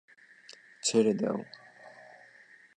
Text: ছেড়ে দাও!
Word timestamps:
ছেড়ে 0.83 1.13
দাও! 1.13 1.39